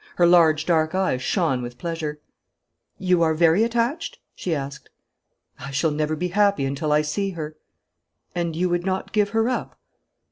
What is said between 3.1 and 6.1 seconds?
are very attached?' she asked. 'I shall